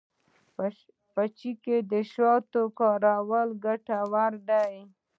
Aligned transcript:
په 1.15 1.23
چای 1.37 1.53
کې 1.63 1.77
د 1.91 1.93
شاتو 2.13 2.61
کارول 2.79 3.49
ګټور 3.65 4.31
دي. 4.49 4.73